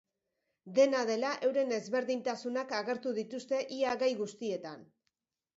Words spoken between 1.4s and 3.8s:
euren ezberdintasunak agertu dituzte